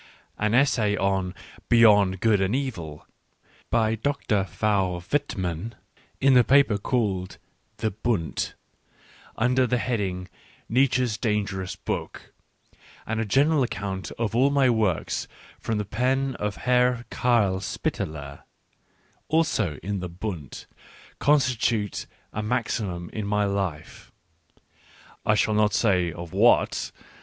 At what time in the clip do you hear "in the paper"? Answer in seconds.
6.19-6.79